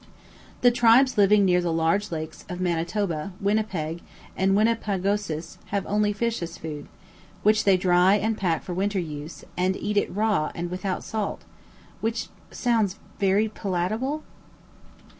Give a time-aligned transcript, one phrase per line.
[0.61, 4.01] The tribes living near the large lakes of Manitoba, Winnipeg,
[4.35, 6.87] and Winnipegosis have only fish as food,
[7.43, 11.43] which they dry and pack for winter use, and eat it raw and without salt
[11.99, 14.23] which sounds very palatable?